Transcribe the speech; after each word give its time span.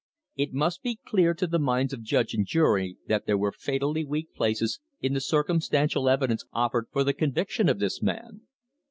It 0.35 0.51
must 0.51 0.81
be 0.81 0.97
clear 1.05 1.35
to 1.35 1.45
the 1.45 1.59
minds 1.59 1.93
of 1.93 2.01
judge 2.01 2.33
and 2.33 2.43
jury 2.43 2.97
that 3.07 3.27
there 3.27 3.37
were 3.37 3.51
fatally 3.51 4.03
weak 4.03 4.33
places 4.33 4.79
in 4.99 5.13
the 5.13 5.21
circumstantial 5.21 6.09
evidence 6.09 6.43
offered 6.51 6.87
for 6.91 7.03
the 7.03 7.13
conviction 7.13 7.69
of 7.69 7.77
this 7.77 8.01
man. 8.01 8.41